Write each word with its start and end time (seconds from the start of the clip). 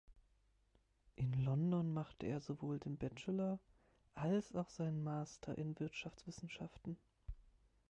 In 1.15 1.45
London 1.45 1.93
machte 1.93 2.25
er 2.25 2.39
sowohl 2.41 2.79
den 2.79 2.97
Bachelor, 2.97 3.59
als 4.15 4.55
auch 4.55 4.71
seinen 4.71 5.03
Master 5.03 5.55
in 5.55 5.79
Wirtschaftswissenschaften. 5.79 6.97